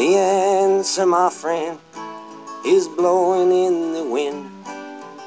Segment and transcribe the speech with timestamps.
[0.00, 1.78] The answer, my friend,
[2.64, 4.50] is blowing in the wind.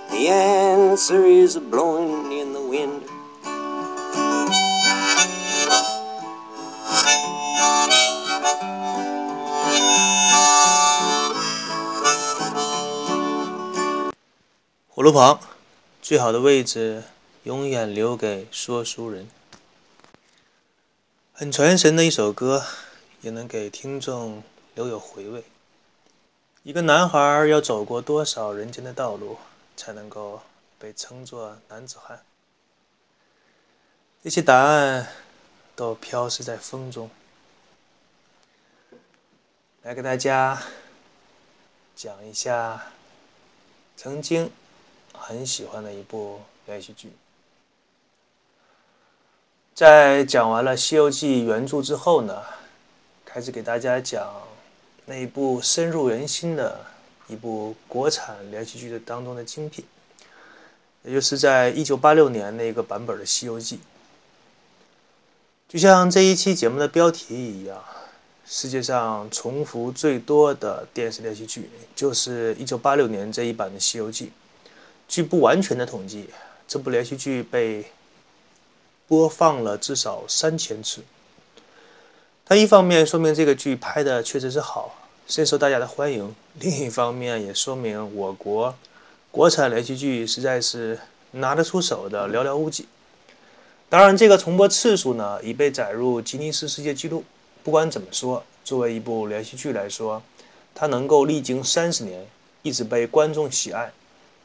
[0.09, 3.03] The answer is blowing in the wind.
[14.89, 15.39] 火炉旁，
[16.01, 17.03] 最好的位置
[17.43, 19.27] 永远留给说书人。
[21.31, 22.63] 很传神的一首歌，
[23.21, 24.41] 也能给听众
[24.75, 25.43] 留有回味。
[26.63, 29.37] 一个男孩要走过多少人间的道路，
[29.75, 30.41] 才能够
[30.79, 32.21] 被称作男子汉？
[34.23, 35.07] 这些答案
[35.75, 37.09] 都飘逝在风中。
[39.81, 40.61] 来给大家
[41.95, 42.81] 讲一下
[43.97, 44.51] 曾经。
[45.15, 47.13] 很喜欢的一部连续剧。
[49.73, 52.43] 在讲完了《西游记》原著之后呢，
[53.23, 54.33] 开始给大家讲
[55.05, 56.79] 那一部深入人心的
[57.27, 59.83] 一部国产连续剧的当中的精品，
[61.03, 63.75] 也就是在一九八六年那个版本的《西游记》。
[65.67, 67.83] 就像这一期节目的标题一样，
[68.45, 74.25] 世界上重复最多的电视连续剧就是一九八六年这一版的《西游记》。
[75.07, 76.29] 据不完全的统计，
[76.67, 77.85] 这部连续剧被
[79.07, 81.01] 播放了至少三千次。
[82.55, 84.95] 一方面说明这个剧拍的确实是好，
[85.27, 88.75] 深受大家的欢迎；另一方面也说明我国
[89.31, 90.99] 国产连续剧实在是
[91.31, 92.87] 拿得出手的寥寥无几。
[93.89, 97.23] 当然，这个重播次数呢已被载入吉尼斯世界纪录。
[97.63, 100.21] 不管怎么说，作为一部连续剧来说，
[100.75, 102.25] 它能够历经三十年
[102.61, 103.91] 一直被观众喜爱。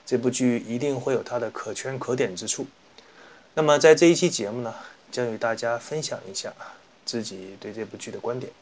[0.06, 2.66] 这部剧一定会有它的可圈可点之处。
[3.54, 4.74] 那么，在这一期节目呢，
[5.10, 6.52] 将与大家分享一下
[7.08, 8.52] 自己对这部剧的观点。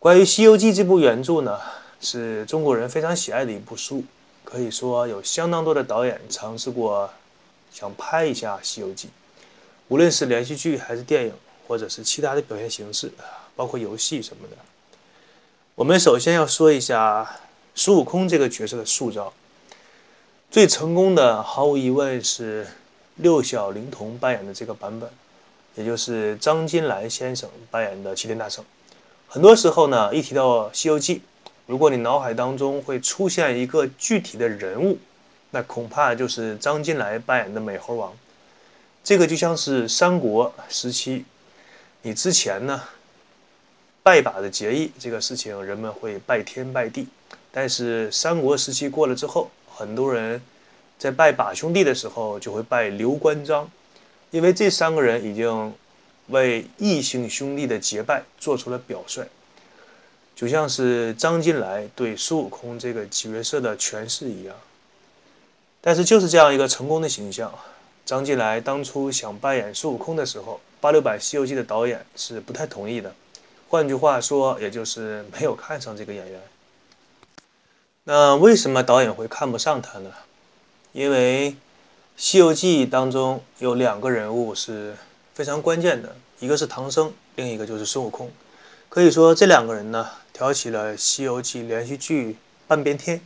[0.00, 1.60] 关于《西游记》这部原著呢，
[2.00, 4.02] 是中国人非常喜爱的一部书，
[4.42, 7.08] 可以说有相当多的导演尝试过
[7.72, 9.06] 想拍一下《西游记》，
[9.86, 11.32] 无论是连续剧还是电影，
[11.68, 13.12] 或者是其他的表现形式，
[13.54, 14.56] 包括游戏什么的。
[15.76, 17.40] 我们首先要说一下
[17.76, 19.32] 孙悟空这个角色的塑造。
[20.50, 22.66] 最成功的，毫无疑问是
[23.14, 25.08] 六小龄童扮演的这个版本，
[25.74, 28.64] 也就是张金来先生扮演的齐天大圣。
[29.28, 31.16] 很多时候呢，一提到《西游记》，
[31.66, 34.98] 如果你脑海当中会出现一个具体的人物，
[35.50, 38.12] 那恐怕就是张金来扮演的美猴王。
[39.02, 41.24] 这个就像是三国时期，
[42.02, 42.82] 你之前呢
[44.02, 47.06] 拜把子结义这个事情，人们会拜天拜地，
[47.52, 49.50] 但是三国时期过了之后。
[49.72, 50.42] 很多人
[50.98, 53.70] 在拜把兄弟的时候，就会拜刘关张，
[54.30, 55.74] 因为这三个人已经
[56.28, 59.26] 为异姓兄弟的结拜做出了表率，
[60.36, 64.54] 就像是张金来对孙悟空这个角色的诠释一样。
[65.80, 67.52] 但是就是这样一个成功的形象，
[68.04, 73.14] 张金来当初想扮演孙悟空的时候，八六版《西游记》的导演是不太同意的，
[73.68, 76.40] 换句话说，也就是没有看上这个演员。
[78.04, 80.10] 那为什么导演会看不上他呢？
[80.92, 81.52] 因为
[82.20, 84.94] 《西游记》当中有两个人物是
[85.32, 88.30] 非常关键的，一个是唐僧，另一个就是孙悟空。
[88.90, 92.36] 可以说这两个人呢，挑起了《西游记》连续剧
[92.68, 93.22] 半边天。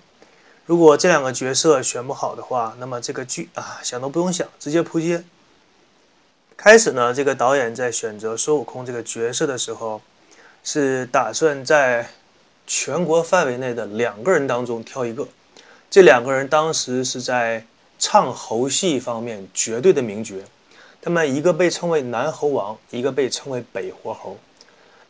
[0.65, 5.25] 如果这两个角色选不好的话，那么这个剧啊，想都不用想，直接扑街。
[6.57, 10.03] 开始呢，这个导演在选择孙悟空这个角色的时候，
[10.63, 12.11] 是打算在。
[12.67, 15.29] 全国范围内的两个人当中挑一个，
[15.91, 17.67] 这两个人当时是在
[17.99, 20.35] 唱猴戏方面绝对的名角，
[21.01, 24.37] 他们一个被称为南猴王，一个被称为北活猴。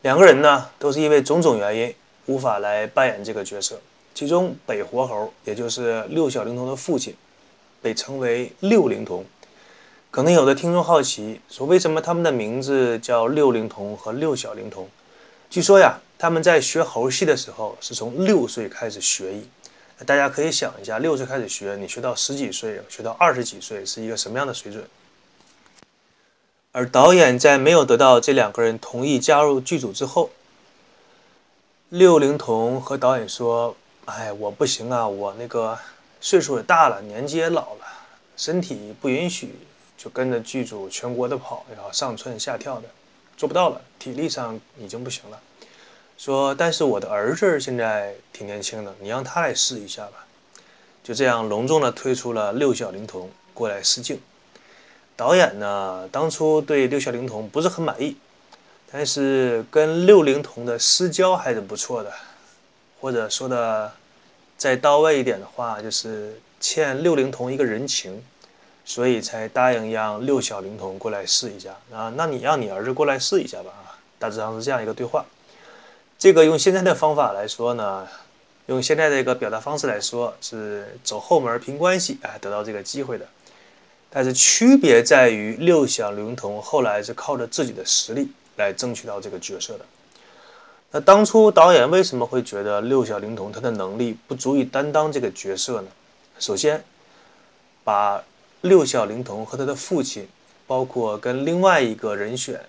[0.01, 1.93] 两个人呢都是因为种种原因
[2.25, 3.79] 无法来扮演这个角色。
[4.13, 7.15] 其中北活猴，也就是六小龄童的父亲，
[7.81, 9.25] 被称为六龄童。
[10.11, 14.87] 可能有的听众好奇，说为什么他们的名字叫六龄童和六小龄童？
[15.49, 15.99] 据说呀。
[16.17, 19.45] 他们在学猴戏的时候是从六岁开始学艺，
[20.03, 24.85] 大家可以想一下，六岁开始学，你学到十几岁，学到二十几岁是一个什么样的水准？
[26.73, 30.29] 而导演在没有得到这两个人同意加入剧组之后，
[31.87, 35.79] 六龄童和导演说：“哎，我不行啊，我那个
[36.19, 37.85] 岁数也大了，年纪也老了，
[38.35, 39.55] 身体不允许，
[39.97, 42.89] 就跟着剧组全国的跑，然后上蹿下跳的，
[43.37, 45.39] 做不到了，体力上已经不行了。
[46.17, 50.25] 说，但是我的儿子现在挺年轻的，你让他来试一下吧。
[51.03, 54.19] 就这样隆重的推出了六小龄童过来试镜。
[55.15, 58.17] 导演呢，当初对六小龄童不是很满意。”
[58.91, 62.13] 但是跟六龄童的私交还是不错的，
[63.01, 63.91] 或者说的
[64.55, 68.23] 再到位一点的话，就是欠六龄童一个人情，
[68.85, 72.13] 所以才答应让六小龄童过来试一下啊。
[72.15, 75.25] 那你让你儿子过来试一下吧啊，大致上是这样一个对话。
[76.17, 78.07] 这个用现在的方法来说呢，
[78.67, 83.25] 用现在的一个表达方式来说，是走后门凭关系哎得到这个机会的。
[84.09, 88.29] 但是区别在于，六小龄童后来是靠着自己的实力。
[88.57, 89.85] 来争取到这个角色的。
[90.91, 95.89] 那当初导演为什么会觉得六小龄童他的能力不足以担当这个角色呢？
[96.39, 96.81] 首先，
[97.83, 98.23] 把
[98.61, 100.25] 六小龄童和他的父亲，
[100.65, 102.61] 包括跟另外一个人选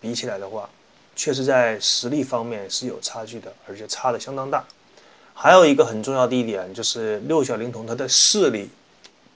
[0.00, 0.70] 比起来的话，
[1.14, 4.64] 确实在实力方面是有差距的，而且差的相当大。
[5.34, 8.68] 还有一个很重要的一点就是六小龄童他的视力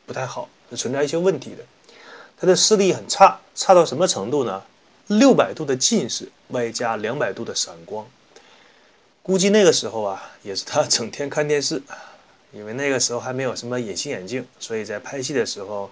[0.05, 1.65] 不太好，是存在一些问题的。
[2.39, 4.63] 他的视力很差，差到什么程度呢？
[5.07, 8.07] 六百度的近视，外加两百度的散光，
[9.23, 11.81] 估计那个时候啊，也是他整天看电视，
[12.53, 15.91] 因为那个时候还没有什么隐形眼镜，所以在拍戏的时候，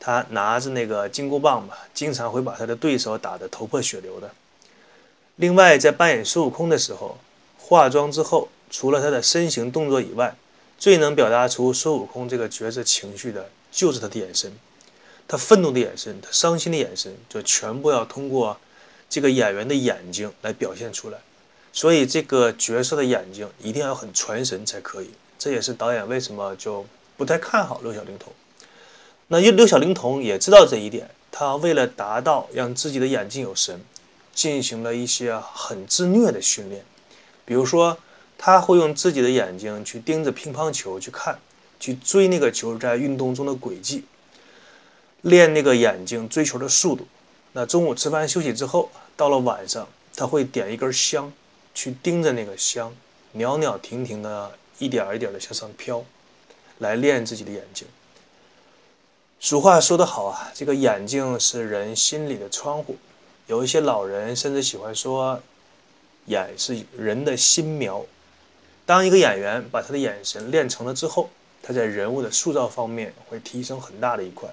[0.00, 4.30] 他拿着那个金箍棒嘛，经常会把他的对手打得头破血流的。
[5.36, 7.18] 另外，在扮演孙悟空的时候，
[7.58, 10.34] 化妆之后，除了他的身形动作以外，
[10.78, 14.50] 最能表达出孙悟空这个角色情绪的，就是他的眼神。
[15.28, 18.56] 他愤怒的眼神，他伤心的眼神，就全部要通过
[19.10, 21.18] 这个演员的眼睛来表现出来。
[21.70, 25.10] 所以这个角色的眼睛一定要很传神才可以。
[25.38, 26.86] 这也是导演为什么就
[27.18, 28.32] 不太看好六小龄童。
[29.28, 33.82] 那六六小龄童也知道这一点，他为了达到让自己的眼睛有神，
[34.36, 36.84] 进行了一些很自虐的训练。
[37.44, 37.98] 比如说，
[38.38, 41.38] 他会用自己的眼睛去盯着乒乓球去看，
[41.80, 44.04] 去追那个球在运动中的轨迹。
[45.22, 47.08] 练那个眼睛追求的速度。
[47.52, 51.32] 那中午吃饭休息之后，到了晚上，他会点一根香，
[51.74, 52.94] 去盯着那个香，
[53.32, 56.04] 袅袅婷婷的，一点一点的向上飘，
[56.78, 57.88] 来练自己的眼睛。
[59.40, 62.96] 俗话说得好啊，这个眼睛是人心里的窗户。
[63.46, 65.40] 有一些老人甚至喜欢说，
[66.26, 68.04] 眼是人的心苗。
[68.84, 71.30] 当一个演员把他的眼神练成了之后，
[71.62, 74.52] 他在人物的塑造方面会提升很大的一块。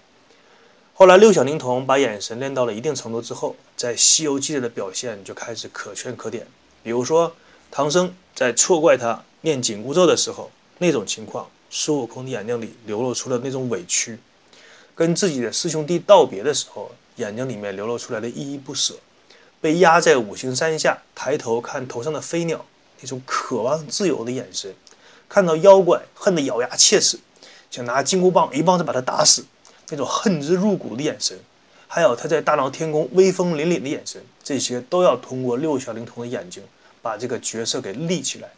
[0.94, 6.46] 后来，六小龄童把眼神练到了一定程度之后，在《西游记》里的表现就开始可圈可点。
[6.84, 7.36] 比如说，
[7.72, 14.18] 唐僧在错怪他念紧箍咒的时候，那种情况，孙悟空的眼睛里流露出了那种委屈；
[14.94, 18.95] 跟自己的师兄弟道别的时候，眼睛里面流露出来的依依不舍；
[19.62, 22.65] 被压在五行山下，抬头看头上的飞鸟，
[23.01, 24.71] 那种渴望自由的眼神；
[25.27, 27.19] 看到妖怪，恨得咬牙切齿，
[27.69, 29.45] 想拿金箍棒一棒子把他打死。
[29.89, 31.38] 那种恨之入骨的眼神，
[31.88, 36.63] 还有他在大闹天宫威风凛凛的眼神，这些都要通过六小龄童的眼睛
[37.01, 38.50] 把这个角色给立起来。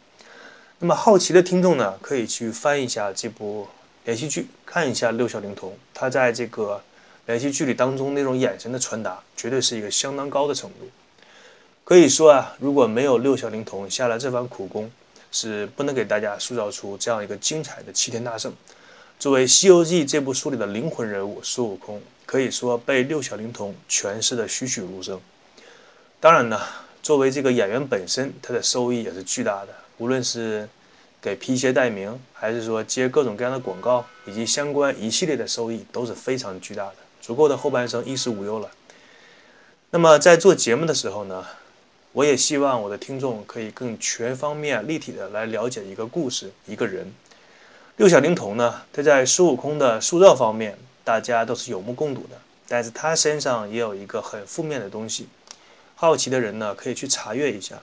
[0.78, 3.66] 那么好奇的听众呢，可以去翻一下这部
[4.04, 6.80] 连续剧，看一下六小龄童他在这个
[7.26, 10.88] 连续剧里当中那种眼神的传达，绝对是一个相当高的程度。
[11.84, 14.90] 可以说啊，如果没有六小龄童下了这番苦功，
[15.30, 18.52] 是不能给大家塑造出这样一个精彩的齐天大圣。
[19.18, 25.20] 作为《西游记》这部书里的灵魂人物，孙悟空可以说被六小龄童诠释的栩栩如生。
[26.20, 26.60] 当然呢，
[27.02, 29.68] 作为这个演员本身，他的收益也是巨大的。
[29.98, 30.68] 无论是
[31.22, 38.70] 给皮鞋代名，还是说接各种各样的广告，以及相关一系列的收益，都是非常巨大的，足够的后半生衣食无忧了。
[39.90, 41.44] 那么在做节目的时候呢，
[42.12, 47.12] 我也希望我的听众可以更全方面、立体的来了解一个故事、一个人。
[47.96, 52.38] 六小龄童呢，他在孙悟空的塑造方面，大家都是有目共睹的。
[52.68, 55.26] 但是他身上也有一个很负面的东西，
[55.96, 57.82] 好奇的人呢可以去查阅一下。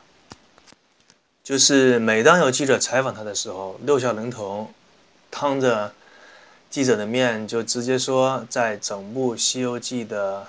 [1.44, 4.74] 就是每当有记者采访他的时候，六小龄童
[5.30, 5.92] 趟着
[6.74, 10.44] 记者的面就直接说，在整部《西游记》的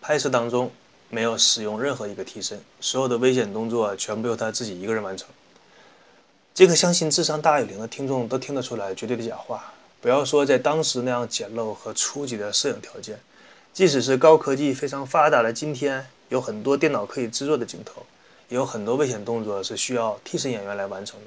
[0.00, 0.70] 拍摄当中，
[1.10, 5.28] 没有使用任何一个替身，所有的危险动作全部由他自己一个人完成。
[6.54, 9.70] 这个相信智商大于零的听众都听得出来，绝对的假话。
[10.00, 13.20] 不要说在当时那样简陋和初级的摄影条件，
[13.74, 18.06] 即使是高科技非常发达的今天，有很多电脑可以制作的镜头，
[18.48, 21.20] 也有很多危险动作是需要替身演员来完成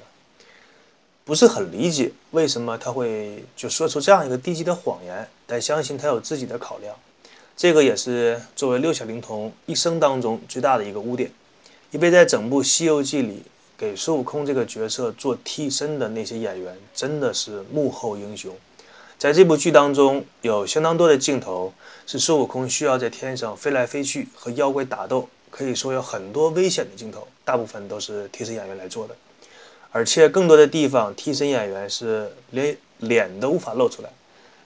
[1.24, 6.94] 不是很理解为什么他会就说出这样一个低级的谎言，但相信他有自己的考量。
[7.56, 11.30] 这个也是作为六小龄童一生当中最大的一个污点，
[11.92, 13.42] 因为在整部《西游记》里，
[13.78, 18.54] 给孙悟空这个角色做替身的那些演员真的是幕后英雄。
[19.16, 21.72] 在这部剧当中，有相当多的镜头
[22.06, 29.16] 是孙悟空需要在天上飞来飞去和妖怪打斗，可以说有很多危险的镜头，大部分都是替身演员来做的。
[29.94, 34.10] 而且更多的地方，替身演员是连脸都无法露出来。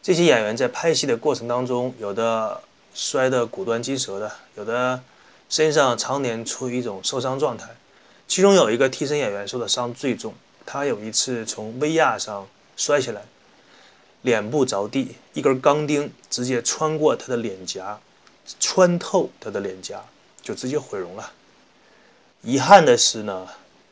[0.03, 2.63] 这些演员在拍戏的过程当中，有的
[2.95, 4.99] 摔得骨断筋折的，有的
[5.51, 7.69] 身上常年处于一种受伤状态。
[8.27, 10.33] 其中有一个替身演员受的伤最重，
[10.65, 13.21] 他有一次从威亚上摔下来，
[14.23, 18.01] 脸部着地，一根钢钉直接穿过他的脸颊，
[18.59, 20.03] 穿透他的脸颊，
[20.41, 21.33] 就直接毁容了。
[22.41, 23.47] 遗憾的是呢。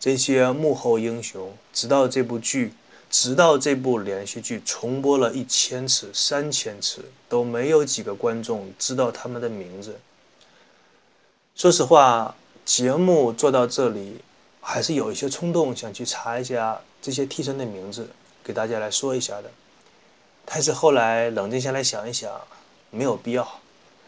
[0.06, 2.72] 这些幕后英雄，直到这部剧，
[3.10, 9.98] 直到这部连续剧重播了一千次、三千次，都没有几个观众知道他们的名字。
[11.56, 14.18] 说实话，节目做到这里，
[14.60, 18.08] 还是有一些冲动，想去查一下这些替身的名字，
[18.44, 19.50] 给大家来说一下的。
[20.44, 22.30] 但是后来冷静下来想一想，
[22.92, 23.60] 没有必要。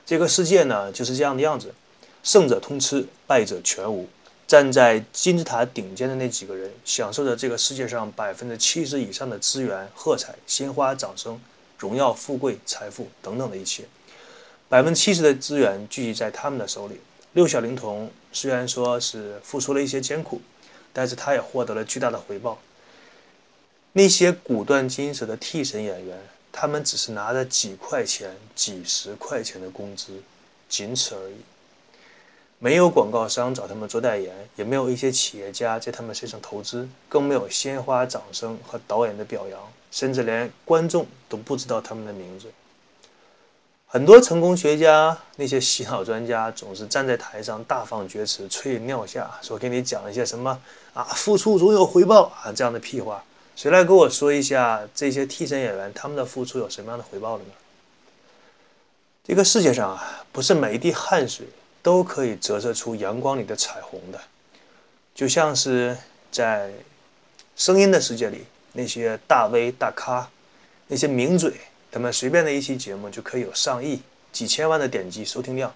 [0.06, 1.74] 这个世界呢，就是这样的样子，
[2.22, 4.08] 胜者通吃，败者全无。
[4.48, 11.38] 站在金字塔顶尖的那几个人，享受着这个世界上百分之七十以上的资源、喝彩、鲜花、掌声、
[11.76, 13.84] 荣耀、富贵、财富等等的一切。
[14.66, 16.98] 百分之七十的资源聚集在他们的手里。
[17.34, 20.40] 六小龄童虽然说是付出了一些艰苦，
[20.94, 22.58] 但是他也获得了巨大的回报。
[23.92, 26.18] 那些骨断筋折的替身演员，
[26.50, 30.22] 他们只是拿着几块钱、几十块钱的工资，
[30.70, 31.34] 仅此而已。
[32.60, 39.60] 没有广告商找他们做代言，也没有一些企业家在他们身上投资，更没有鲜花、掌声和导演的表扬，
[39.92, 42.50] 甚至连观众都不知道他们的名字。
[43.86, 50.60] 很多成功学家、那些洗脑专家总是站在台上大放厥词、吹尿下，说给你讲一些什么
[50.94, 53.24] 啊，付出总有回报啊这样的屁话。
[53.54, 57.50] 谁来跟我说一下这些替身演员他们的付出有什么样的回报了呢？
[59.24, 61.46] 这个世界上啊，不是每一滴汗水。
[61.82, 64.20] 都可以折射出阳光里的彩虹的，
[65.14, 65.96] 就像是
[66.30, 66.70] 在
[67.56, 70.28] 声音的世界里，那些大 V 大咖，
[70.86, 71.52] 那些名嘴，
[71.90, 74.00] 他们随便的一期节目就可以有上亿、
[74.32, 75.74] 几千万的点击收听量，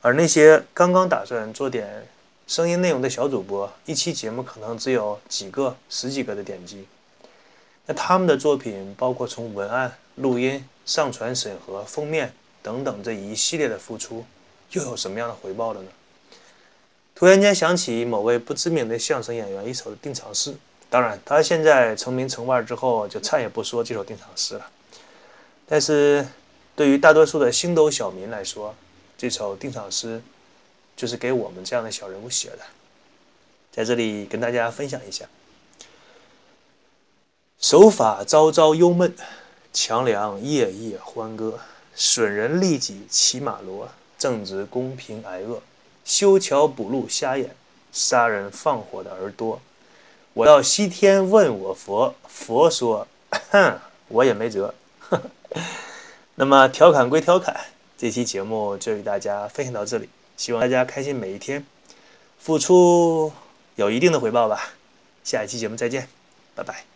[0.00, 2.06] 而那些刚刚打算做点
[2.46, 6.86] 声音内容的小主播，一期节目可能只有几个、十几个的点击。
[7.86, 14.24] 那他们的作品，包括从文案、录音、上传、审核、封面等等这一系列的付出。
[14.72, 15.88] 又有什么样的回报了呢？
[17.14, 20.50] 突然间想起某位不知名的相声演员一首《定场诗》，
[20.90, 24.70] 当然，他现在成名成腕之后，就再也不说这首定场诗了。
[25.68, 26.26] 但是，
[26.74, 28.74] 对于大多数的星斗小民来说，
[29.16, 30.20] 这首定场诗
[30.96, 32.58] 就是给我们这样的小人物写的。
[33.70, 35.26] 在这里跟大家分享一下：
[37.60, 39.14] 手法朝朝忧闷，
[39.72, 41.60] 强梁夜夜欢歌，
[41.94, 43.86] 损人利己骑马骡。
[44.22, 45.60] 正直公平挨饿，
[46.04, 47.56] 修桥补路瞎眼，
[47.90, 49.60] 杀人放火的儿多。
[50.32, 53.08] 我到西天问我佛，佛说，
[53.50, 54.72] 哼，我也没辙。
[56.36, 57.62] 那么调侃归调侃，
[57.98, 61.66] 这期节目就与大家分享到这里，希望大家开心每一天，
[62.38, 63.32] 付出
[63.74, 64.70] 有一定的回报吧。
[65.24, 66.08] 下一期节目再见，
[66.54, 66.91] 拜拜。